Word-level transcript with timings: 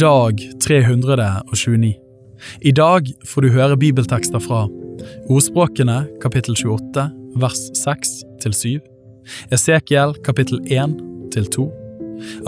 Dag 0.00 0.40
329. 0.60 1.94
I 2.60 2.72
dag 2.72 3.08
får 3.26 3.44
du 3.44 3.52
høre 3.54 3.76
bibeltekster 3.78 4.42
fra 4.42 4.66
Ordspråkene 5.30 6.02
kapittel 6.22 6.56
28 6.58 7.04
vers 7.40 7.62
6 7.78 8.12
til 8.42 8.56
7, 8.56 8.80
Esekiel 9.54 10.14
kapittel 10.26 10.60
1 10.66 10.96
til 11.32 11.48
2, 11.56 11.66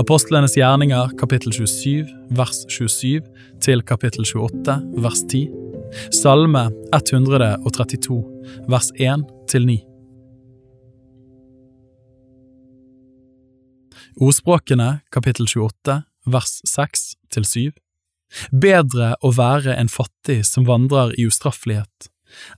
Apostlenes 0.02 0.57
gjerninger 0.59 1.14
kapittel 1.18 1.55
27 1.55 2.07
vers 2.37 2.64
27 2.68 3.23
til 3.64 3.82
kapittel 3.82 4.27
28 4.29 4.79
vers 5.02 5.25
10, 5.30 5.48
Salme 6.12 6.68
132 6.93 8.20
vers 8.68 8.91
1 8.98 9.29
til 9.48 9.66
9. 9.66 9.79
Ordspråkene 14.20 14.98
kapittel 15.11 15.48
28 15.50 16.02
vers 16.25 16.61
6 16.69 17.14
til 17.35 17.46
7. 17.49 17.73
Bedre 18.51 19.14
å 19.23 19.31
være 19.37 19.77
en 19.79 19.91
fattig 19.93 20.43
som 20.49 20.67
vandrer 20.69 21.14
i 21.21 21.27
ustraffelighet, 21.29 22.09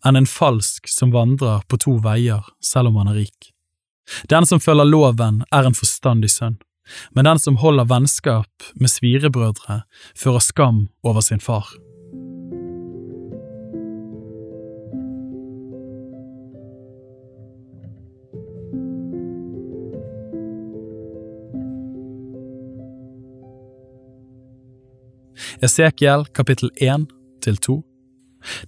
enn 0.06 0.16
en 0.16 0.30
falsk 0.30 0.88
som 0.88 1.12
vandrer 1.12 1.64
på 1.68 1.80
to 1.82 1.98
veier 2.04 2.46
selv 2.64 2.92
om 2.92 3.02
han 3.02 3.12
er 3.12 3.20
rik. 3.24 3.52
Den 4.30 4.46
som 4.46 4.62
følger 4.62 4.88
loven 4.88 5.42
er 5.52 5.66
en 5.66 5.76
forstandig 5.76 6.30
sønn, 6.32 6.60
men 7.12 7.26
den 7.26 7.40
som 7.42 7.58
holder 7.60 7.88
vennskap 7.90 8.70
med 8.78 8.92
svirebrødre, 8.92 9.82
fører 10.14 10.44
skam 10.44 10.86
over 11.02 11.24
sin 11.24 11.42
far. 11.42 11.66
Esekiel 25.64 26.26
kapittel 26.36 26.70
1 26.84 27.06
til 27.40 27.56
2 27.56 27.76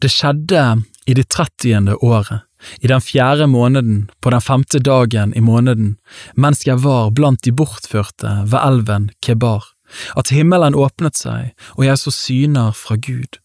Det 0.00 0.08
skjedde 0.08 0.62
i 1.06 1.14
det 1.14 1.26
trettiende 1.28 1.96
året, 2.04 2.46
i 2.80 2.88
den 2.88 3.00
fjerde 3.00 3.46
måneden, 3.46 4.08
på 4.20 4.30
den 4.32 4.40
femte 4.40 4.80
dagen 4.80 5.34
i 5.36 5.40
måneden, 5.40 5.96
mens 6.34 6.64
jeg 6.66 6.80
var 6.82 7.10
blant 7.10 7.44
de 7.44 7.52
bortførte 7.52 8.32
ved 8.48 8.58
elven 8.58 9.10
Kebar, 9.22 9.64
at 10.16 10.32
himmelen 10.32 10.74
åpnet 10.74 11.16
seg, 11.16 11.52
og 11.76 11.84
jeg 11.84 12.00
så 12.00 12.12
syner 12.12 12.72
fra 12.72 12.96
Gud. 12.96 13.38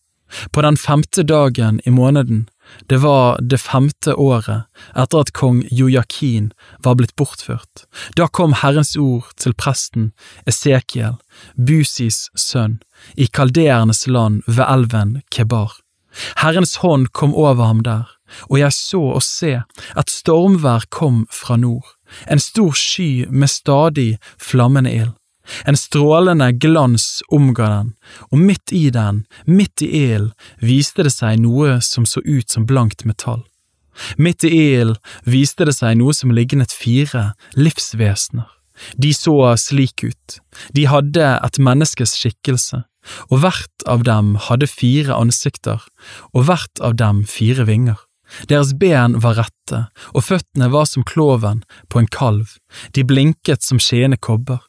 På 0.51 0.63
den 0.65 0.77
femte 0.77 1.23
dagen 1.23 1.79
i 1.85 1.93
måneden, 1.93 2.47
det 2.89 2.97
var 3.03 3.37
det 3.41 3.59
femte 3.61 4.15
året 4.15 4.65
etter 4.95 5.23
at 5.23 5.31
kong 5.37 5.61
Jojakin 5.71 6.51
var 6.85 6.97
blitt 6.99 7.15
bortført. 7.19 7.85
Da 8.17 8.27
kom 8.27 8.55
Herrens 8.61 8.95
ord 8.99 9.29
til 9.39 9.55
presten 9.57 10.11
Esekiel, 10.49 11.17
Busis 11.55 12.29
sønn, 12.35 12.79
i 13.15 13.27
kaldeernes 13.27 14.05
land 14.07 14.43
ved 14.47 14.65
elven 14.67 15.21
Kebar. 15.31 15.79
Herrens 16.41 16.77
hånd 16.83 17.09
kom 17.11 17.33
over 17.35 17.65
ham 17.65 17.81
der, 17.85 18.05
og 18.49 18.59
jeg 18.59 18.73
så 18.73 19.01
og 19.17 19.23
se, 19.25 19.55
at 19.97 20.13
stormvær 20.13 20.87
kom 20.93 21.25
fra 21.31 21.57
nord, 21.57 21.95
en 22.29 22.41
stor 22.41 22.73
sky 22.77 23.25
med 23.29 23.49
stadig 23.49 24.17
flammende 24.37 24.93
ild. 24.93 25.13
En 25.67 25.77
strålende 25.77 26.51
glans 26.55 27.21
omga 27.31 27.67
den, 27.69 27.93
og 28.31 28.39
midt 28.39 28.71
i 28.71 28.89
den, 28.95 29.25
midt 29.45 29.83
i 29.83 29.89
ilden, 30.13 30.31
viste 30.63 31.03
det 31.03 31.11
seg 31.15 31.41
noe 31.43 31.79
som 31.83 32.07
så 32.07 32.23
ut 32.23 32.49
som 32.49 32.67
blankt 32.69 33.03
metall. 33.05 33.43
Midt 34.17 34.45
i 34.47 34.51
ilden 34.79 34.97
viste 35.29 35.67
det 35.67 35.75
seg 35.77 35.99
noe 35.99 36.15
som 36.15 36.33
lignet 36.33 36.73
fire 36.73 37.33
livsvesener. 37.59 38.47
De 38.97 39.11
så 39.13 39.35
slik 39.59 40.01
ut, 40.03 40.39
de 40.73 40.87
hadde 40.89 41.27
et 41.45 41.59
menneskes 41.61 42.15
skikkelse, 42.17 42.81
og 43.29 43.43
hvert 43.43 43.85
av 43.89 44.05
dem 44.07 44.33
hadde 44.47 44.69
fire 44.71 45.13
ansikter, 45.13 45.83
og 46.33 46.47
hvert 46.47 46.81
av 46.81 46.97
dem 46.97 47.21
fire 47.29 47.67
vinger. 47.69 47.99
Deres 48.49 48.73
ben 48.79 49.19
var 49.21 49.37
rette, 49.37 49.85
og 50.15 50.25
føttene 50.25 50.71
var 50.73 50.87
som 50.89 51.05
kloven 51.05 51.61
på 51.91 52.01
en 52.01 52.09
kalv, 52.09 52.55
de 52.97 53.05
blinket 53.05 53.61
som 53.61 53.81
skiende 53.83 54.17
kobber. 54.17 54.63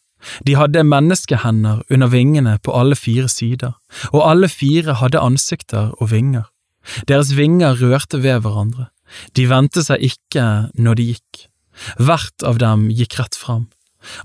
De 0.47 0.57
hadde 0.59 0.85
menneskehender 0.87 1.83
under 1.91 2.11
vingene 2.13 2.59
på 2.63 2.75
alle 2.77 2.97
fire 2.99 3.29
sider, 3.29 3.75
og 4.13 4.25
alle 4.31 4.49
fire 4.49 4.99
hadde 5.01 5.23
ansikter 5.23 5.93
og 6.01 6.11
vinger. 6.13 6.49
Deres 7.09 7.33
vinger 7.37 7.79
rørte 7.81 8.21
ved 8.23 8.43
hverandre, 8.45 8.91
de 9.37 9.47
vendte 9.49 9.85
seg 9.85 10.03
ikke 10.05 10.45
når 10.75 10.99
de 11.01 11.09
gikk. 11.15 11.47
Hvert 11.99 12.45
av 12.47 12.61
dem 12.63 12.89
gikk 12.95 13.19
rett 13.19 13.37
fram. 13.39 13.67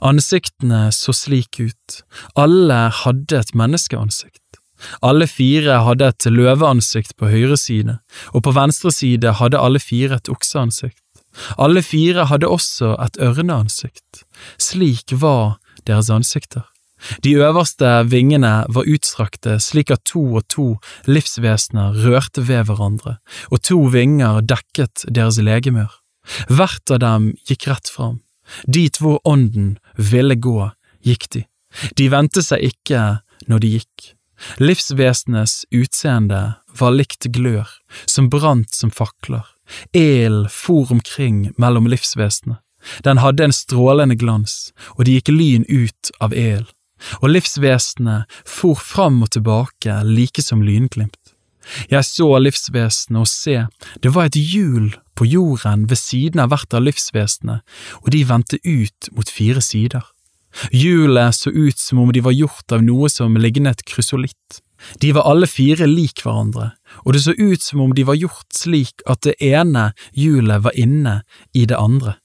Ansiktene 0.03 0.89
så 0.95 1.15
slik 1.15 1.59
ut, 1.61 2.01
alle 2.35 2.89
hadde 3.03 3.39
et 3.39 3.55
menneskeansikt. 3.55 4.43
Alle 5.03 5.27
fire 5.27 5.81
hadde 5.83 6.07
et 6.07 6.27
løveansikt 6.31 7.15
på 7.19 7.31
høyre 7.31 7.57
side, 7.59 7.97
og 8.31 8.43
på 8.45 8.53
venstre 8.55 8.91
side 8.95 9.35
hadde 9.39 9.59
alle 9.59 9.81
fire 9.83 10.19
et 10.19 10.31
okseansikt. 10.31 11.03
Alle 11.59 11.83
fire 11.85 12.25
hadde 12.31 12.47
også 12.47 12.95
et 13.03 13.19
ørneansikt. 13.21 14.23
Slik 14.59 15.13
var 15.21 15.59
deres 15.87 16.09
ansikter. 16.09 16.65
De 17.23 17.31
øverste 17.39 17.87
vingene 18.11 18.65
var 18.67 18.87
utstrakte 18.91 19.55
slik 19.63 19.91
at 19.91 20.03
to 20.09 20.21
og 20.39 20.47
to 20.51 20.67
livsvesener 21.07 21.95
rørte 22.03 22.43
ved 22.47 22.67
hverandre, 22.67 23.17
og 23.51 23.63
to 23.63 23.79
vinger 23.93 24.41
dekket 24.43 25.05
deres 25.07 25.39
legemer. 25.39 25.93
Hvert 26.51 26.91
av 26.91 26.99
dem 27.03 27.31
gikk 27.47 27.69
rett 27.71 27.89
fram. 27.89 28.19
Dit 28.67 28.99
hvor 28.99 29.21
ånden 29.23 29.77
ville 29.95 30.35
gå, 30.35 30.71
gikk 31.05 31.29
de. 31.33 31.45
De 31.95 32.09
vendte 32.11 32.43
seg 32.43 32.71
ikke 32.73 33.21
når 33.47 33.63
de 33.63 33.75
gikk. 33.77 34.09
Livsvesenets 34.59 35.65
utseende 35.75 36.41
var 36.79 36.95
likt 36.95 37.27
glør, 37.35 37.67
som 38.07 38.29
brant 38.31 38.75
som 38.75 38.91
fakler. 38.91 39.45
Elen 39.93 40.47
for 40.49 40.89
omkring 40.91 41.49
mellom 41.57 41.89
livsvesenene. 41.91 42.59
Den 43.03 43.21
hadde 43.23 43.47
en 43.47 43.55
strålende 43.55 44.17
glans, 44.19 44.71
og 44.97 45.05
det 45.05 45.19
gikk 45.19 45.33
lyn 45.33 45.65
ut 45.69 46.11
av 46.23 46.33
elen, 46.33 46.69
og 47.21 47.31
livsvesenet 47.31 48.39
for 48.47 48.79
fram 48.79 49.21
og 49.23 49.33
tilbake 49.35 50.01
like 50.07 50.43
som 50.43 50.63
lynglimt. 50.65 51.17
Jeg 51.91 52.05
så 52.07 52.29
livsvesenet, 52.41 53.19
og 53.19 53.27
se, 53.29 53.65
det 54.01 54.13
var 54.15 54.29
et 54.29 54.39
hjul 54.39 54.93
på 55.19 55.27
jorden 55.27 55.85
ved 55.89 55.99
siden 55.99 56.41
av 56.41 56.53
hvert 56.53 56.73
av 56.73 56.85
livsvesenene, 56.87 57.59
og 58.01 58.09
de 58.15 58.23
vendte 58.25 58.61
ut 58.65 59.11
mot 59.15 59.29
fire 59.29 59.61
sider. 59.61 60.07
Hjulet 60.73 61.35
så 61.35 61.51
ut 61.53 61.77
som 61.77 61.99
om 62.01 62.13
de 62.13 62.23
var 62.25 62.33
gjort 62.33 62.73
av 62.73 62.81
noe 62.83 63.09
som 63.11 63.37
lignet 63.37 63.83
krysolitt. 63.85 64.63
De 65.03 65.11
var 65.13 65.27
alle 65.27 65.47
fire 65.49 65.85
lik 65.89 66.23
hverandre, 66.23 66.71
og 67.03 67.13
det 67.13 67.21
så 67.25 67.35
ut 67.35 67.61
som 67.61 67.83
om 67.83 67.93
de 67.95 68.05
var 68.07 68.17
gjort 68.17 68.47
slik 68.55 69.03
at 69.05 69.21
det 69.27 69.35
ene 69.43 69.91
hjulet 70.15 70.63
var 70.63 70.77
inne 70.79 71.19
i 71.53 71.65
det 71.69 71.77
andre. 71.77 72.15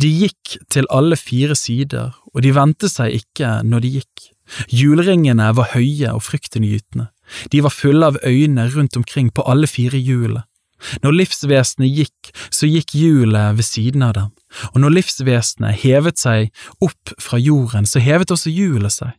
De 0.00 0.08
gikk 0.08 0.56
til 0.70 0.86
alle 0.90 1.16
fire 1.18 1.56
sider, 1.58 2.14
og 2.34 2.44
de 2.44 2.54
vendte 2.54 2.90
seg 2.90 3.16
ikke 3.20 3.58
når 3.66 3.84
de 3.84 3.92
gikk. 3.98 4.30
Hjulringene 4.70 5.50
var 5.56 5.72
høye 5.72 6.12
og 6.12 6.22
fryktinngytende, 6.26 7.08
de 7.50 7.62
var 7.64 7.72
fulle 7.72 8.10
av 8.12 8.18
øyne 8.28 8.66
rundt 8.74 8.98
omkring 9.00 9.30
på 9.32 9.44
alle 9.48 9.66
fire 9.70 9.96
hjulene. 9.96 10.44
Når 11.00 11.14
livsvesenet 11.16 11.94
gikk, 11.96 12.32
så 12.52 12.68
gikk 12.68 12.92
hjulet 12.98 13.56
ved 13.56 13.64
siden 13.64 14.02
av 14.04 14.12
dem, 14.18 14.30
og 14.74 14.80
når 14.82 14.98
livsvesenet 14.98 15.80
hevet 15.80 16.20
seg 16.20 16.50
opp 16.84 17.14
fra 17.16 17.40
jorden, 17.40 17.88
så 17.88 18.02
hevet 18.04 18.34
også 18.34 18.52
hjulet 18.52 18.92
seg. 18.92 19.14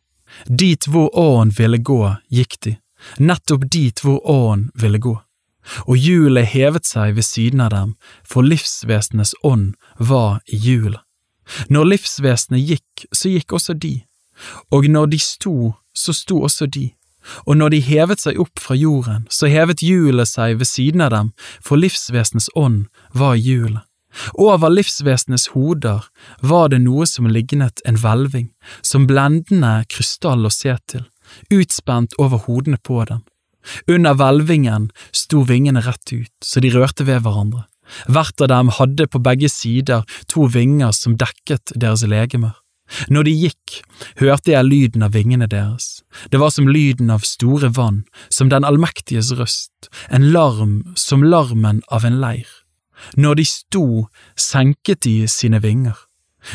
Dit 0.46 0.86
hvor 0.92 1.10
åen 1.18 1.50
ville 1.58 1.80
gå, 1.82 2.02
gikk 2.30 2.60
de, 2.68 2.76
nettopp 3.18 3.66
dit 3.72 4.04
hvor 4.06 4.22
åen 4.30 4.70
ville 4.78 5.02
gå 5.02 5.16
og 5.86 5.98
hjulet 5.98 6.48
hevet 6.52 6.86
seg 6.88 7.16
ved 7.18 7.26
siden 7.26 7.64
av 7.66 7.72
dem, 7.74 7.96
for 8.24 8.46
livsvesenets 8.46 9.36
ånd 9.44 9.74
var 10.00 10.42
i 10.46 10.60
hjulet. 10.60 11.02
Når 11.70 11.92
livsvesenet 11.94 12.66
gikk, 12.66 13.08
så 13.14 13.30
gikk 13.30 13.54
også 13.54 13.76
de, 13.78 14.00
og 14.74 14.88
når 14.90 15.12
de 15.14 15.20
sto, 15.22 15.74
så 15.96 16.14
sto 16.14 16.42
også 16.48 16.66
de, 16.66 16.90
og 17.46 17.58
når 17.58 17.74
de 17.74 17.82
hevet 17.86 18.22
seg 18.22 18.40
opp 18.42 18.62
fra 18.62 18.78
jorden, 18.78 19.26
så 19.30 19.50
hevet 19.50 19.82
hjulet 19.86 20.30
seg 20.30 20.58
ved 20.60 20.70
siden 20.70 21.06
av 21.06 21.14
dem, 21.14 21.34
for 21.62 21.82
livsvesenets 21.82 22.50
ånd 22.56 22.86
var 23.14 23.38
i 23.38 23.46
hjulet. 23.46 23.86
Over 24.40 24.72
livsvesenes 24.72 25.50
hoder 25.52 26.06
var 26.40 26.70
det 26.72 26.80
noe 26.86 27.04
som 27.10 27.28
lignet 27.28 27.82
en 27.86 27.98
hvelving, 28.00 28.48
som 28.82 29.10
blendende 29.10 29.82
krystall 29.92 30.48
å 30.48 30.54
se 30.54 30.78
til, 30.88 31.04
utspent 31.52 32.16
over 32.22 32.46
hodene 32.48 32.80
på 32.80 33.04
dem 33.10 33.26
under 33.88 34.18
hvelvingen 34.18 34.90
sto 35.16 35.44
vingene 35.48 35.84
rett 35.86 36.14
ut, 36.14 36.34
så 36.44 36.62
de 36.64 36.74
rørte 36.74 37.08
ved 37.08 37.24
hverandre. 37.26 37.66
Hvert 38.10 38.42
av 38.42 38.50
dem 38.50 38.72
hadde 38.74 39.08
på 39.08 39.22
begge 39.22 39.50
sider 39.52 40.06
to 40.32 40.48
vinger 40.50 40.94
som 40.96 41.18
dekket 41.22 41.76
deres 41.78 42.06
legemer. 42.10 42.56
Når 43.10 43.26
de 43.26 43.34
gikk, 43.34 43.80
hørte 44.22 44.54
jeg 44.54 44.68
lyden 44.68 45.06
av 45.06 45.16
vingene 45.18 45.48
deres. 45.50 46.04
Det 46.30 46.38
var 46.42 46.52
som 46.54 46.70
lyden 46.70 47.10
av 47.10 47.26
store 47.26 47.72
vann, 47.74 48.04
som 48.30 48.52
den 48.54 48.66
allmektiges 48.66 49.32
røst, 49.40 49.90
en 50.10 50.30
larm 50.34 50.94
som 50.96 51.26
larmen 51.26 51.82
av 51.90 52.06
en 52.06 52.20
leir. 52.22 52.50
Når 53.18 53.42
de 53.42 53.46
sto, 53.50 53.86
senket 54.38 55.02
de 55.06 55.26
sine 55.28 55.60
vinger. 55.62 55.98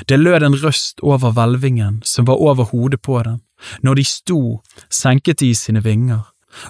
Det 0.06 0.20
lød 0.20 0.46
en 0.46 0.58
røst 0.62 1.02
over 1.02 1.34
hvelvingen 1.34 2.00
som 2.06 2.28
var 2.30 2.38
over 2.38 2.70
hodet 2.70 3.02
på 3.02 3.22
dem, 3.22 3.40
Når 3.82 3.94
de 3.94 4.04
sto, 4.04 4.62
senket 4.88 5.40
de 5.40 5.54
sine 5.54 5.82
vinger, 5.84 6.22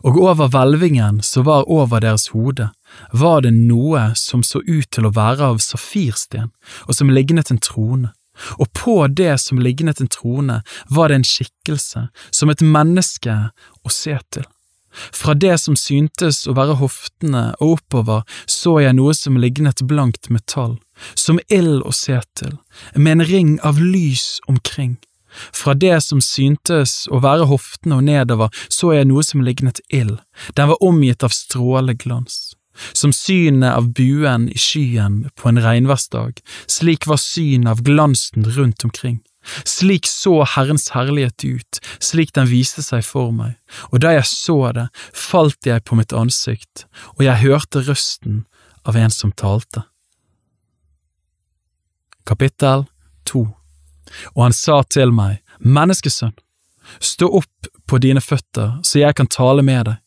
og 0.04 0.18
over 0.20 0.50
hvelvingen 0.52 1.20
som 1.24 1.46
var 1.48 1.68
over 1.70 2.02
deres 2.04 2.28
hode, 2.34 2.70
var 3.12 3.42
det 3.44 3.52
noe 3.56 4.10
som 4.18 4.42
så 4.46 4.62
ut 4.66 4.90
til 4.92 5.08
å 5.08 5.14
være 5.16 5.52
av 5.54 5.60
safirsten, 5.64 6.50
og 6.86 6.96
som 6.96 7.12
lignet 7.12 7.52
en 7.52 7.62
trone. 7.62 8.12
Og 8.56 8.70
på 8.72 8.94
det 9.08 9.34
som 9.42 9.60
lignet 9.60 10.00
en 10.00 10.08
trone, 10.08 10.60
var 10.88 11.08
det 11.08 11.20
en 11.20 11.28
skikkelse, 11.28 12.06
som 12.30 12.52
et 12.52 12.64
menneske 12.64 13.36
å 13.84 13.92
se 13.92 14.16
til. 14.32 14.46
Fra 14.90 15.36
det 15.38 15.54
som 15.62 15.76
syntes 15.78 16.42
å 16.50 16.54
være 16.56 16.78
hoftene 16.80 17.44
og 17.60 17.76
oppover, 17.76 18.24
så 18.50 18.80
jeg 18.82 18.96
noe 18.98 19.14
som 19.14 19.38
lignet 19.38 19.84
blankt 19.86 20.30
metall, 20.34 20.78
som 21.14 21.38
ild 21.48 21.84
å 21.86 21.94
se 21.94 22.18
til, 22.34 22.56
med 22.96 23.20
en 23.20 23.28
ring 23.28 23.52
av 23.66 23.78
lys 23.78 24.40
omkring. 24.50 24.98
Fra 25.30 25.74
det 25.74 25.96
som 26.04 26.22
syntes 26.24 27.04
å 27.10 27.20
være 27.24 27.48
hoftene 27.50 28.00
og 28.00 28.06
nedover, 28.08 28.50
så 28.68 28.94
jeg 28.96 29.08
noe 29.10 29.24
som 29.26 29.44
lignet 29.46 29.82
ild, 29.88 30.18
den 30.56 30.72
var 30.72 30.82
omgitt 30.84 31.24
av 31.26 31.34
stråleglans. 31.34 32.54
Som 32.96 33.12
synet 33.12 33.74
av 33.74 33.90
buen 33.96 34.46
i 34.48 34.58
skyen 34.58 35.24
på 35.36 35.50
en 35.50 35.60
regnværsdag, 35.60 36.40
slik 36.70 37.06
var 37.10 37.20
synet 37.20 37.74
av 37.74 37.82
glansen 37.84 38.46
rundt 38.56 38.86
omkring. 38.86 39.20
Slik 39.64 40.06
så 40.08 40.42
Herrens 40.44 40.90
herlighet 40.94 41.44
ut, 41.44 41.80
slik 41.98 42.34
den 42.36 42.48
viste 42.50 42.84
seg 42.84 43.04
for 43.06 43.32
meg, 43.32 43.56
og 43.88 44.02
da 44.04 44.12
jeg 44.18 44.28
så 44.28 44.58
det, 44.76 44.88
falt 45.16 45.66
jeg 45.66 45.84
på 45.88 45.96
mitt 45.96 46.12
ansikt, 46.16 46.84
og 47.16 47.24
jeg 47.24 47.40
hørte 47.46 47.84
røsten 47.86 48.42
av 48.84 49.00
en 49.00 49.12
som 49.14 49.32
talte. 49.32 49.86
Kapittel 52.28 52.84
2 53.28 53.59
Og 54.34 54.48
han 54.48 54.56
sa 54.56 54.82
til 54.82 55.12
meg, 55.14 55.40
Menneskesønn, 55.60 56.36
stå 56.98 57.28
opp 57.40 57.70
på 57.86 57.98
dine 58.02 58.22
føtter 58.24 58.78
så 58.86 59.02
jeg 59.02 59.16
kan 59.18 59.28
tale 59.30 59.62
med 59.66 59.86
deg. 59.90 59.98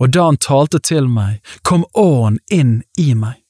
Og 0.00 0.10
da 0.14 0.28
han 0.30 0.40
talte 0.40 0.80
til 0.80 1.08
meg, 1.12 1.42
kom 1.62 1.84
åren 1.92 2.38
inn 2.50 2.80
i 2.98 3.12
meg. 3.14 3.42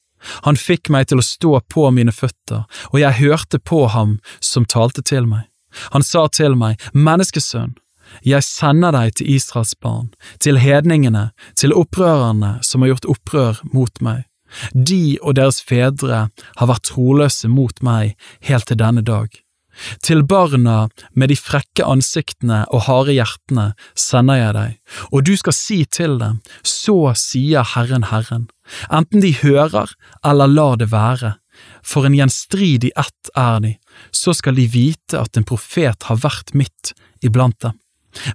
Han 0.43 0.59
fikk 0.59 0.89
meg 0.91 1.07
til 1.07 1.21
å 1.21 1.25
stå 1.25 1.59
på 1.71 1.87
mine 1.95 2.11
føtter, 2.11 2.65
og 2.91 2.99
jeg 2.99 3.19
hørte 3.21 3.59
på 3.63 3.85
ham 3.93 4.17
som 4.43 4.65
talte 4.65 5.03
til 5.05 5.27
meg. 5.29 5.47
Han 5.93 6.03
sa 6.03 6.25
til 6.27 6.57
meg, 6.59 6.81
Menneskesønn, 6.93 7.77
jeg 8.23 8.43
sender 8.43 8.95
deg 8.95 9.17
til 9.19 9.29
Israels 9.35 9.75
barn, 9.83 10.09
til 10.39 10.59
hedningene, 10.59 11.29
til 11.55 11.75
opprørerne 11.75 12.57
som 12.65 12.83
har 12.83 12.95
gjort 12.95 13.09
opprør 13.13 13.61
mot 13.73 14.01
meg. 14.01 14.25
De 14.71 15.17
og 15.21 15.35
deres 15.35 15.59
fedre 15.61 16.27
har 16.31 16.69
vært 16.71 16.87
troløse 16.87 17.49
mot 17.51 17.83
meg 17.83 18.15
helt 18.47 18.67
til 18.69 18.79
denne 18.79 19.03
dag. 19.03 19.27
Til 20.03 20.23
barna 20.25 20.87
med 21.13 21.31
de 21.31 21.37
frekke 21.39 21.85
ansiktene 21.85 22.63
og 22.73 22.85
harde 22.87 23.15
hjertene 23.17 23.71
sender 23.97 24.39
jeg 24.41 24.55
deg, 24.57 24.77
og 25.11 25.25
du 25.27 25.33
skal 25.39 25.55
si 25.55 25.79
til 25.85 26.17
dem, 26.21 26.39
så 26.63 27.13
sier 27.17 27.67
Herren 27.75 28.07
Herren, 28.11 28.47
enten 28.89 29.23
de 29.23 29.33
hører 29.41 29.93
eller 30.25 30.53
lar 30.53 30.79
det 30.81 30.91
være, 30.91 31.35
for 31.85 32.05
en 32.05 32.15
gjenstridig 32.17 32.91
ett 32.97 33.33
er 33.35 33.59
de, 33.63 33.73
så 34.11 34.33
skal 34.37 34.57
de 34.57 34.67
vite 34.69 35.19
at 35.19 35.37
en 35.37 35.47
profet 35.47 36.09
har 36.09 36.23
vært 36.23 36.53
midt 36.53 36.93
iblant 37.25 37.59
dem. 37.65 37.77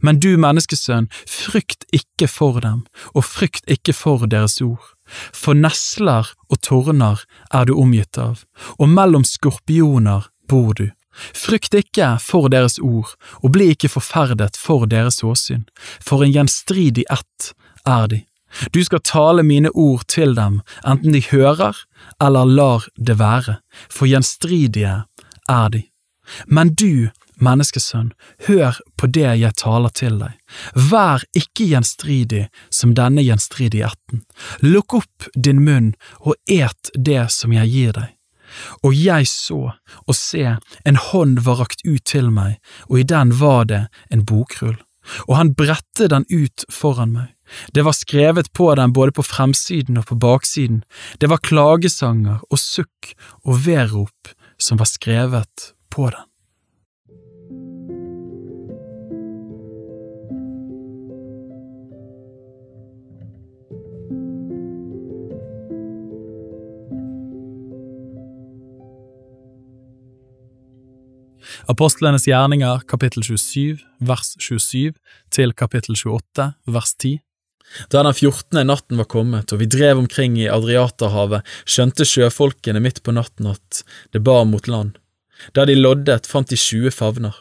Men 0.01 0.21
du, 0.23 0.37
menneskesønn, 0.39 1.09
frykt 1.27 1.87
ikke 1.95 2.29
for 2.31 2.61
dem, 2.63 2.85
og 3.17 3.27
frykt 3.27 3.67
ikke 3.71 3.95
for 3.97 4.27
deres 4.31 4.61
ord. 4.63 4.93
For 5.35 5.59
nesler 5.59 6.31
og 6.49 6.61
torner 6.63 7.25
er 7.51 7.67
du 7.67 7.75
omgitt 7.75 8.19
av, 8.21 8.45
og 8.79 8.93
mellom 8.93 9.27
skorpioner 9.27 10.29
bor 10.49 10.75
du. 10.79 10.89
Frykt 11.35 11.75
ikke 11.77 12.17
for 12.23 12.49
deres 12.53 12.79
ord, 12.79 13.15
og 13.43 13.53
bli 13.55 13.73
ikke 13.75 13.91
forferdet 13.93 14.57
for 14.59 14.87
deres 14.87 15.23
åsyn, 15.25 15.65
for 16.01 16.25
en 16.25 16.33
gjenstridig 16.33 17.07
ett 17.13 17.53
er 17.87 18.07
de. 18.09 18.23
Du 18.71 18.85
skal 18.85 19.01
tale 19.05 19.43
mine 19.43 19.71
ord 19.71 20.05
til 20.09 20.35
dem, 20.37 20.61
enten 20.85 21.13
de 21.13 21.23
hører 21.31 21.77
eller 22.23 22.45
lar 22.45 22.89
det 22.97 23.19
være, 23.19 23.59
for 23.89 24.11
gjenstridige 24.11 25.03
er 25.49 25.69
de. 25.73 25.83
Men 26.47 26.75
du, 26.75 27.11
menneskesønn, 27.43 28.13
hør 28.47 28.79
på 28.97 29.09
det 29.11 29.33
jeg 29.41 29.57
taler 29.59 29.93
til 29.97 30.19
deg. 30.21 30.37
Vær 30.75 31.25
ikke 31.37 31.67
gjenstridig 31.73 32.47
som 32.71 32.95
denne 32.99 33.25
gjenstridige 33.27 33.91
ætten. 33.91 34.25
Lukk 34.63 35.01
opp 35.03 35.31
din 35.35 35.65
munn 35.67 35.93
og 36.21 36.37
et 36.47 36.93
det 36.95 37.27
som 37.35 37.55
jeg 37.57 37.73
gir 37.73 37.97
deg. 37.99 38.11
Og 38.83 38.97
jeg 38.97 39.29
så, 39.31 39.61
og 40.07 40.17
se, 40.17 40.57
en 40.85 41.01
hånd 41.11 41.43
var 41.47 41.63
rakt 41.63 41.85
ut 41.87 42.05
til 42.09 42.31
meg, 42.31 42.59
og 42.89 43.03
i 43.03 43.07
den 43.09 43.37
var 43.41 43.69
det 43.71 43.85
en 44.11 44.25
bokrull. 44.29 44.79
Og 45.27 45.37
han 45.37 45.55
bredte 45.59 46.09
den 46.11 46.27
ut 46.31 46.65
foran 46.71 47.15
meg. 47.15 47.31
Det 47.75 47.85
var 47.85 47.97
skrevet 47.97 48.53
på 48.57 48.71
den 48.79 48.95
både 48.97 49.13
på 49.13 49.25
fremsiden 49.27 49.99
og 50.01 50.07
på 50.09 50.17
baksiden, 50.17 50.83
det 51.21 51.29
var 51.29 51.43
klagesanger 51.43 52.41
og 52.49 52.59
sukk 52.59 53.13
og 53.45 53.67
vedrop 53.67 54.33
som 54.63 54.81
var 54.81 54.89
skrevet 54.89 55.73
på 55.93 56.09
den. 56.09 56.32
Apostlenes 71.73 72.27
gjerninger 72.29 72.83
kapittel 72.85 73.23
27 73.25 73.79
vers 74.05 74.35
27 74.37 74.93
til 75.33 75.55
kapittel 75.57 75.97
28 75.97 76.51
vers 76.75 76.91
10. 77.01 77.13
Da 77.89 78.03
den 78.05 78.17
fjortende 78.19 78.67
natten 78.69 79.01
var 79.01 79.09
kommet 79.09 79.55
og 79.55 79.63
vi 79.63 79.69
drev 79.73 80.03
omkring 80.03 80.37
i 80.37 80.51
Adriaterhavet, 80.53 81.47
skjønte 81.65 82.05
sjøfolkene 82.05 82.83
midt 82.85 83.01
på 83.07 83.15
natten 83.17 83.49
at 83.55 83.81
det 84.13 84.21
bar 84.27 84.45
mot 84.51 84.69
land. 84.69 84.99
Da 85.57 85.65
de 85.65 85.79
loddet, 85.79 86.29
fant 86.29 86.53
de 86.53 86.61
tjue 86.61 86.93
favner, 86.93 87.33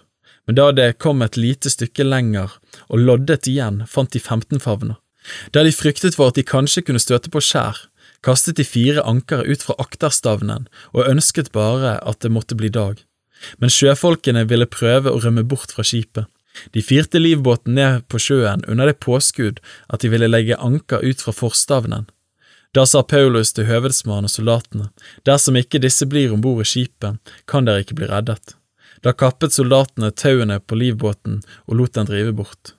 men 0.47 0.55
da 0.55 0.71
det 0.79 1.01
kom 1.03 1.19
et 1.25 1.35
lite 1.35 1.73
stykke 1.73 2.07
lenger 2.07 2.55
og 2.87 3.03
loddet 3.03 3.51
igjen, 3.51 3.83
fant 3.83 4.15
de 4.15 4.23
femten 4.23 4.63
favner. 4.63 4.95
Da 5.51 5.67
de 5.67 5.75
fryktet 5.75 6.15
for 6.15 6.31
at 6.31 6.39
de 6.39 6.47
kanskje 6.47 6.87
kunne 6.87 7.03
støte 7.03 7.33
på 7.33 7.43
skjær, 7.43 7.83
kastet 8.23 8.63
de 8.63 8.63
fire 8.63 9.03
ankeret 9.03 9.51
ut 9.51 9.67
fra 9.67 9.75
akterstavnen 9.81 10.71
og 10.95 11.07
ønsket 11.09 11.51
bare 11.51 11.97
at 11.99 12.23
det 12.23 12.31
måtte 12.31 12.55
bli 12.55 12.71
dag. 12.71 13.01
Men 13.59 13.73
sjøfolkene 13.73 14.45
ville 14.49 14.69
prøve 14.69 15.11
å 15.11 15.19
rømme 15.23 15.43
bort 15.43 15.73
fra 15.75 15.85
skipet. 15.87 16.29
De 16.75 16.81
firte 16.83 17.19
livbåten 17.19 17.75
ned 17.77 18.07
på 18.11 18.19
sjøen 18.19 18.65
under 18.67 18.89
det 18.89 18.99
påskudd 19.03 19.61
at 19.87 20.03
de 20.03 20.11
ville 20.11 20.29
legge 20.29 20.59
anker 20.59 21.03
ut 21.03 21.23
fra 21.23 21.33
forstavnen. 21.35 22.09
Da 22.75 22.85
sa 22.87 23.01
Paulus 23.03 23.51
til 23.55 23.67
høvedsmannen 23.67 24.29
og 24.29 24.31
soldatene, 24.31 24.89
dersom 25.27 25.57
ikke 25.59 25.81
disse 25.83 26.07
blir 26.07 26.31
om 26.31 26.43
bord 26.43 26.63
i 26.63 26.67
skipet, 26.67 27.19
kan 27.47 27.67
dere 27.67 27.83
ikke 27.83 27.97
bli 27.99 28.07
reddet. 28.11 28.55
Da 29.03 29.15
kappet 29.17 29.55
soldatene 29.55 30.11
tauene 30.15 30.59
på 30.59 30.77
livbåten 30.79 31.41
og 31.67 31.75
lot 31.79 31.97
den 31.97 32.07
drive 32.07 32.35
bort. 32.37 32.75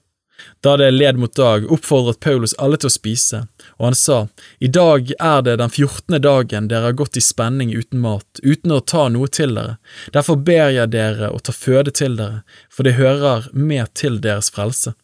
Da 0.60 0.76
det 0.76 0.90
led 0.90 1.18
mot 1.18 1.34
dag, 1.34 1.64
oppfordret 1.72 2.20
Paulus 2.20 2.54
alle 2.58 2.78
til 2.78 2.90
å 2.90 2.94
spise, 2.94 3.40
og 3.78 3.86
han 3.88 3.96
sa, 3.98 4.18
I 4.58 4.70
dag 4.70 5.12
er 5.18 5.42
det 5.46 5.56
den 5.60 5.72
fjortende 5.74 6.20
dagen 6.22 6.68
dere 6.70 6.90
har 6.90 6.98
gått 6.98 7.18
i 7.18 7.24
spenning 7.24 7.72
uten 7.74 8.02
mat, 8.02 8.42
uten 8.42 8.74
å 8.74 8.80
ta 8.80 9.08
noe 9.10 9.28
til 9.28 9.56
dere, 9.58 9.78
derfor 10.14 10.38
ber 10.38 10.70
jeg 10.74 10.92
dere 10.94 11.32
å 11.32 11.40
ta 11.42 11.54
føde 11.56 11.94
til 11.94 12.18
dere, 12.20 12.42
for 12.70 12.86
det 12.86 12.98
hører 13.00 13.48
med 13.52 13.94
til 13.98 14.20
deres 14.22 14.52
frelse. 14.54 14.94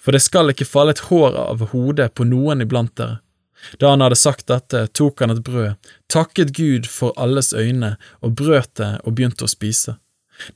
For 0.00 0.12
det 0.12 0.22
skal 0.22 0.52
ikke 0.52 0.68
falle 0.68 0.94
et 0.94 1.06
hår 1.08 1.36
av 1.40 1.70
hodet 1.72 2.12
på 2.14 2.26
noen 2.28 2.62
iblant 2.62 2.94
dere. 3.00 3.20
Da 3.80 3.90
han 3.92 4.00
hadde 4.00 4.16
sagt 4.16 4.46
dette, 4.48 4.86
tok 4.96 5.20
han 5.20 5.34
et 5.34 5.42
brød, 5.44 5.90
takket 6.08 6.54
Gud 6.56 6.88
for 6.88 7.12
alles 7.20 7.52
øyne 7.52 7.96
og 8.24 8.36
brøt 8.40 8.72
det 8.80 8.94
og 9.04 9.16
begynte 9.18 9.44
å 9.44 9.52
spise. 9.52 9.98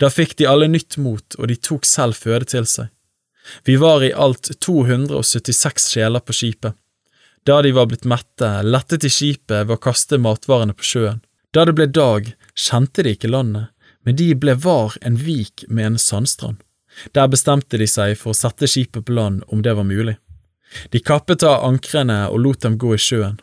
Da 0.00 0.08
fikk 0.08 0.38
de 0.38 0.48
alle 0.48 0.70
nytt 0.70 0.96
mot, 0.96 1.36
og 1.36 1.50
de 1.50 1.56
tok 1.60 1.84
selv 1.84 2.16
føde 2.16 2.48
til 2.54 2.68
seg. 2.68 2.88
Vi 3.64 3.76
var 3.76 4.04
i 4.04 4.12
alt 4.12 4.50
276 4.60 5.90
sjeler 5.92 6.20
på 6.20 6.32
skipet. 6.32 6.74
Da 7.44 7.60
de 7.62 7.74
var 7.76 7.86
blitt 7.90 8.06
mette, 8.08 8.48
lettet 8.62 9.04
de 9.04 9.10
skipet 9.12 9.66
ved 9.66 9.76
å 9.76 9.80
kaste 9.80 10.18
matvarene 10.18 10.72
på 10.76 10.86
sjøen. 10.88 11.20
Da 11.52 11.66
det 11.68 11.76
ble 11.76 11.86
dag, 11.86 12.30
kjente 12.56 13.04
de 13.04 13.12
ikke 13.14 13.30
landet, 13.30 13.68
men 14.04 14.16
de 14.16 14.30
ble 14.34 14.56
var 14.64 14.96
en 15.04 15.18
vik 15.20 15.66
med 15.68 15.86
en 15.86 15.98
sandstrand. 16.00 16.62
Der 17.12 17.28
bestemte 17.28 17.78
de 17.78 17.88
seg 17.90 18.16
for 18.18 18.32
å 18.32 18.38
sette 18.38 18.68
skipet 18.70 19.04
på 19.04 19.16
land 19.16 19.42
om 19.52 19.62
det 19.62 19.74
var 19.76 19.86
mulig. 19.88 20.16
De 20.90 21.00
kappet 21.00 21.44
av 21.46 21.66
ankrene 21.66 22.24
og 22.30 22.40
lot 22.40 22.64
dem 22.64 22.78
gå 22.80 22.94
i 22.94 23.02
sjøen. 23.02 23.36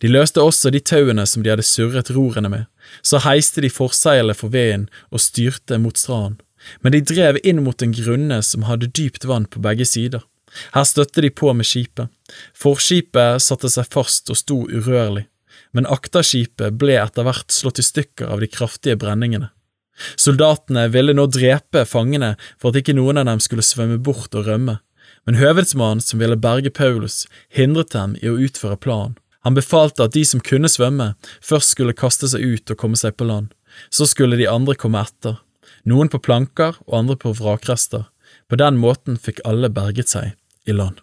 De 0.00 0.08
løste 0.08 0.40
også 0.40 0.70
de 0.72 0.80
tauene 0.80 1.26
som 1.28 1.42
de 1.44 1.52
hadde 1.52 1.66
surret 1.66 2.10
rorene 2.16 2.48
med, 2.48 2.64
så 3.04 3.20
heiste 3.20 3.60
de 3.60 3.68
forseilet 3.68 4.38
for 4.38 4.54
veden 4.54 4.88
og 5.10 5.20
styrte 5.20 5.76
mot 5.78 5.98
stranden 6.00 6.40
men 6.80 6.94
de 6.94 7.00
drev 7.06 7.38
inn 7.42 7.62
mot 7.64 7.82
en 7.82 7.94
grunne 7.96 8.40
som 8.46 8.68
hadde 8.68 8.90
dypt 8.94 9.26
vann 9.28 9.48
på 9.50 9.62
begge 9.64 9.86
sider. 9.88 10.22
Her 10.74 10.84
støtte 10.84 11.24
de 11.24 11.30
på 11.32 11.52
med 11.56 11.66
skipet. 11.66 12.12
Forskipet 12.58 13.42
satte 13.42 13.70
seg 13.72 13.88
fast 13.92 14.30
og 14.32 14.38
sto 14.38 14.58
urørlig, 14.68 15.24
men 15.72 15.88
akterskipet 15.88 16.76
ble 16.80 16.98
etter 17.00 17.26
hvert 17.26 17.52
slått 17.52 17.80
i 17.80 17.86
stykker 17.86 18.28
av 18.32 18.44
de 18.44 18.50
kraftige 18.52 18.98
brenningene. 19.00 19.48
Soldatene 20.16 20.86
ville 20.92 21.14
nå 21.16 21.26
drepe 21.28 21.84
fangene 21.88 22.34
for 22.60 22.70
at 22.70 22.80
ikke 22.80 22.96
noen 22.96 23.20
av 23.20 23.28
dem 23.28 23.42
skulle 23.44 23.64
svømme 23.64 24.00
bort 24.00 24.34
og 24.36 24.48
rømme, 24.48 24.78
men 25.28 25.38
høvedsmannen 25.38 26.02
som 26.02 26.22
ville 26.22 26.38
berge 26.40 26.72
Paulus, 26.74 27.26
hindret 27.52 27.92
dem 27.94 28.16
i 28.20 28.30
å 28.30 28.38
utføre 28.40 28.80
planen. 28.80 29.18
Han 29.42 29.56
befalte 29.58 30.06
at 30.06 30.14
de 30.14 30.22
som 30.26 30.42
kunne 30.42 30.70
svømme, 30.70 31.12
først 31.42 31.74
skulle 31.74 31.96
kaste 31.98 32.28
seg 32.30 32.42
ut 32.42 32.72
og 32.72 32.78
komme 32.78 32.98
seg 32.98 33.16
på 33.18 33.26
land, 33.26 33.50
så 33.90 34.06
skulle 34.06 34.38
de 34.38 34.46
andre 34.50 34.76
komme 34.78 35.02
etter, 35.02 35.40
noen 35.88 36.10
på 36.12 36.20
planker 36.22 36.78
og 36.86 36.98
andre 36.98 37.16
på 37.16 37.34
vrakrester. 37.38 38.06
På 38.48 38.56
den 38.56 38.78
måten 38.80 39.18
fikk 39.18 39.42
alle 39.48 39.70
berget 39.70 40.12
seg 40.12 40.32
i 40.68 40.76
land. 40.76 41.00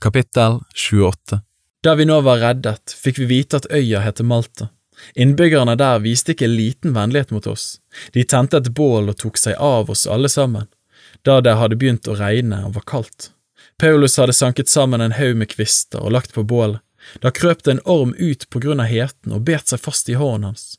Kapittel 0.00 0.60
28 0.74 1.40
Da 1.82 1.94
vi 1.94 2.06
nå 2.08 2.20
var 2.20 2.40
reddet, 2.42 2.92
fikk 2.92 3.18
vi 3.22 3.30
vite 3.30 3.60
at 3.60 3.70
øya 3.72 4.02
heter 4.04 4.24
Malta. 4.24 4.68
Innbyggerne 5.14 5.76
der 5.76 5.98
viste 6.04 6.34
ikke 6.34 6.48
liten 6.48 6.94
vennlighet 6.94 7.32
mot 7.34 7.46
oss. 7.46 7.80
De 8.12 8.24
tente 8.24 8.60
et 8.60 8.72
bål 8.74 9.10
og 9.10 9.18
tok 9.18 9.38
seg 9.40 9.58
av 9.58 9.90
oss 9.90 10.06
alle 10.06 10.30
sammen, 10.30 10.68
da 11.22 11.40
det 11.40 11.56
hadde 11.58 11.78
begynt 11.80 12.08
å 12.08 12.16
regne 12.18 12.62
og 12.68 12.76
var 12.78 12.86
kaldt. 12.90 13.30
Paulus 13.78 14.16
hadde 14.20 14.36
sanket 14.36 14.70
sammen 14.70 15.02
en 15.02 15.16
haug 15.18 15.36
med 15.36 15.50
kvister 15.50 16.02
og 16.02 16.14
lagt 16.14 16.34
på 16.34 16.44
bålet. 16.46 16.80
Da 17.20 17.32
krøp 17.34 17.64
det 17.64 17.74
en 17.74 17.84
orm 17.84 18.14
ut 18.16 18.46
på 18.50 18.62
grunn 18.62 18.80
av 18.80 18.88
heten 18.88 19.34
og 19.34 19.44
bet 19.48 19.68
seg 19.68 19.82
fast 19.82 20.08
i 20.08 20.16
hånden 20.16 20.52
hans. 20.52 20.76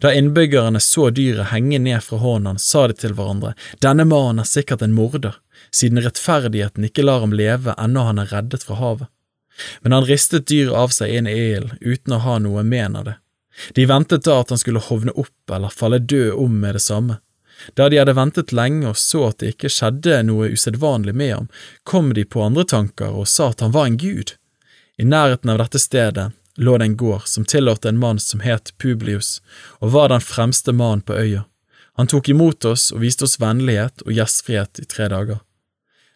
Da 0.00 0.12
innbyggerne 0.14 0.80
så 0.80 1.10
dyret 1.10 1.50
henge 1.52 1.78
ned 1.78 2.02
fra 2.04 2.18
hånden 2.20 2.58
sa 2.58 2.86
de 2.88 2.96
til 2.98 3.14
hverandre, 3.16 3.54
denne 3.84 4.04
mannen 4.08 4.42
er 4.42 4.48
sikkert 4.48 4.82
en 4.84 4.96
morder, 4.96 5.38
siden 5.70 6.02
rettferdigheten 6.04 6.86
ikke 6.88 7.04
lar 7.06 7.24
ham 7.24 7.34
leve 7.36 7.74
ennå 7.78 8.04
han 8.08 8.20
er 8.22 8.30
reddet 8.34 8.66
fra 8.66 8.78
havet. 8.80 9.08
Men 9.80 9.92
han 9.92 10.06
ristet 10.08 10.48
dyret 10.48 10.76
av 10.76 10.92
seg 10.94 11.12
inn 11.16 11.28
i 11.28 11.36
ilden 11.36 11.80
uten 11.80 12.16
å 12.16 12.22
ha 12.24 12.38
noe 12.40 12.64
men 12.64 12.96
av 12.96 13.08
det. 13.08 13.16
De 13.76 13.84
ventet 13.86 14.24
da 14.24 14.38
at 14.40 14.52
han 14.52 14.60
skulle 14.60 14.82
hovne 14.84 15.12
opp 15.18 15.52
eller 15.52 15.74
falle 15.74 15.98
død 15.98 16.32
om 16.32 16.60
med 16.60 16.78
det 16.78 16.84
samme. 16.84 17.18
Da 17.76 17.88
de 17.88 17.98
hadde 18.00 18.16
ventet 18.16 18.54
lenge 18.56 18.88
og 18.88 18.96
så 18.96 19.26
at 19.28 19.42
det 19.42 19.54
ikke 19.54 19.72
skjedde 19.72 20.22
noe 20.24 20.48
usedvanlig 20.54 21.12
med 21.12 21.34
ham, 21.34 21.48
kom 21.84 22.14
de 22.16 22.24
på 22.24 22.42
andre 22.44 22.64
tanker 22.64 23.12
og 23.12 23.28
sa 23.28 23.50
at 23.52 23.60
han 23.60 23.74
var 23.74 23.90
en 23.90 23.98
gud. 24.00 24.34
I 24.96 25.04
nærheten 25.04 25.52
av 25.52 25.60
dette 25.60 25.80
stedet 25.80 26.30
lå 26.60 26.78
det 26.78 26.84
en 26.84 26.96
gård 26.96 27.28
som 27.28 27.44
tilhørte 27.44 27.88
en 27.88 27.98
mann 27.98 28.20
som 28.20 28.40
het 28.44 28.72
Publius, 28.78 29.40
og 29.80 29.94
var 29.96 30.12
den 30.12 30.20
fremste 30.20 30.72
mannen 30.72 31.00
på 31.00 31.16
øya. 31.16 31.44
Han 31.96 32.06
tok 32.06 32.28
imot 32.28 32.64
oss 32.64 32.90
og 32.92 33.00
viste 33.04 33.24
oss 33.24 33.40
vennlighet 33.40 34.04
og 34.06 34.12
gjestfrihet 34.12 34.82
i 34.82 34.86
tre 34.88 35.08
dager. 35.08 35.40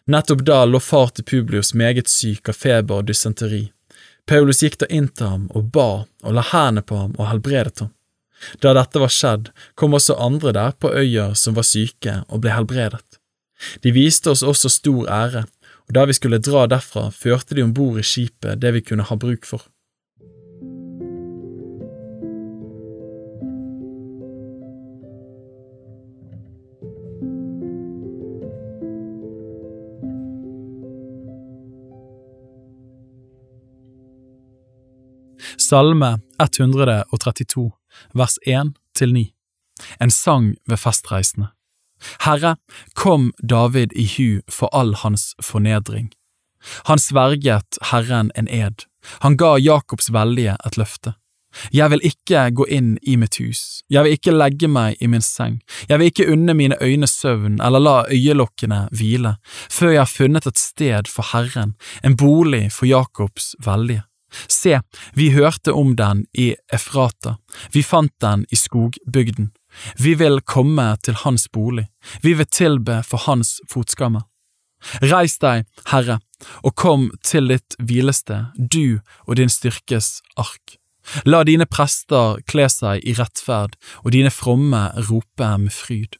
Nettopp 0.05 0.43
da 0.45 0.59
lå 0.69 0.79
far 0.79 1.09
til 1.13 1.25
Publius 1.25 1.73
meget 1.73 2.09
syk 2.09 2.49
av 2.49 2.59
feber 2.61 3.01
og 3.01 3.09
dysenteri. 3.09 3.63
Paulus 4.29 4.61
gikk 4.61 4.77
da 4.81 4.89
inn 4.89 5.09
til 5.09 5.29
ham 5.29 5.47
og 5.57 5.71
ba 5.73 5.89
og 6.05 6.37
la 6.37 6.45
hendene 6.51 6.85
på 6.85 6.97
ham 6.97 7.13
og 7.17 7.29
helbredet 7.31 7.81
ham. 7.81 7.91
Da 8.61 8.73
dette 8.77 9.01
var 9.01 9.13
skjedd, 9.13 9.51
kom 9.73 9.97
også 9.97 10.17
andre 10.21 10.53
der 10.53 10.73
på 10.77 10.91
øya 10.93 11.31
som 11.33 11.57
var 11.57 11.65
syke 11.65 12.19
og 12.29 12.43
ble 12.45 12.53
helbredet. 12.53 13.21
De 13.81 13.93
viste 13.95 14.29
oss 14.29 14.43
også 14.43 14.69
stor 14.69 15.09
ære, 15.09 15.45
og 15.85 15.93
da 15.97 16.05
vi 16.05 16.17
skulle 16.17 16.41
dra 16.43 16.65
derfra, 16.69 17.07
førte 17.11 17.55
de 17.55 17.63
om 17.63 17.73
bord 17.73 18.01
i 18.01 18.05
skipet 18.05 18.61
det 18.61 18.73
vi 18.75 18.83
kunne 18.85 19.05
ha 19.07 19.17
bruk 19.17 19.45
for. 19.47 19.63
Salme 35.65 36.19
132, 36.39 37.71
vers 38.13 38.35
1 38.45 38.73
til 38.93 39.13
9 39.13 39.23
En 40.01 40.11
sang 40.11 40.51
ved 40.69 40.77
festreisende 40.77 41.47
Herre, 42.21 42.55
kom 42.93 43.31
David 43.49 43.95
i 43.95 44.05
hu 44.05 44.43
for 44.51 44.69
all 44.75 44.93
hans 45.01 45.33
fornedring. 45.41 46.11
Han 46.85 46.99
sverget 46.99 47.79
Herren 47.91 48.31
en 48.35 48.47
ed, 48.47 48.85
han 49.25 49.37
ga 49.41 49.55
Jakobs 49.57 50.11
veldige 50.13 50.57
et 50.67 50.77
løfte. 50.77 51.15
Jeg 51.73 51.89
vil 51.91 52.03
ikke 52.03 52.49
gå 52.51 52.65
inn 52.69 52.97
i 53.01 53.15
mitt 53.17 53.39
hus, 53.41 53.81
jeg 53.89 54.05
vil 54.05 54.17
ikke 54.19 54.37
legge 54.37 54.69
meg 54.69 55.01
i 55.01 55.07
min 55.09 55.23
seng, 55.23 55.61
jeg 55.89 55.97
vil 55.97 56.11
ikke 56.11 56.31
unne 56.33 56.53
mine 56.53 56.77
øyne 56.81 57.07
søvn 57.07 57.61
eller 57.63 57.81
la 57.81 57.99
øyelokkene 58.11 58.87
hvile, 58.91 59.37
før 59.71 59.95
jeg 59.95 60.03
har 60.03 60.17
funnet 60.17 60.45
et 60.45 60.59
sted 60.59 61.09
for 61.09 61.31
Herren, 61.31 61.73
en 62.03 62.17
bolig 62.17 62.67
for 62.75 62.85
Jakobs 62.85 63.55
veldige. 63.65 64.03
Se, 64.47 64.79
vi 65.13 65.31
hørte 65.35 65.73
om 65.73 65.95
den 65.95 66.25
i 66.33 66.53
Efrata, 66.73 67.37
vi 67.73 67.83
fant 67.83 68.13
den 68.21 68.45
i 68.51 68.59
skogbygden. 68.59 69.51
Vi 69.99 70.13
vil 70.15 70.39
komme 70.41 70.95
til 71.03 71.17
hans 71.25 71.47
bolig, 71.51 71.87
vi 72.23 72.33
vil 72.33 72.47
tilbe 72.47 73.01
for 73.03 73.25
hans 73.27 73.59
fotskammer. 73.71 74.23
Reis 75.01 75.37
deg, 75.41 75.65
Herre, 75.89 76.19
og 76.63 76.75
kom 76.77 77.09
til 77.25 77.49
ditt 77.49 77.77
hvilested, 77.79 78.51
du 78.55 78.99
og 79.25 79.37
din 79.39 79.51
styrkes 79.51 80.19
ark. 80.37 80.77
La 81.25 81.43
dine 81.45 81.67
prester 81.69 82.41
kle 82.49 82.69
seg 82.71 83.03
i 83.05 83.15
rettferd, 83.17 83.77
og 84.03 84.13
dine 84.15 84.33
fromme 84.33 84.87
rope 85.09 85.51
med 85.61 85.73
fryd. 85.73 86.19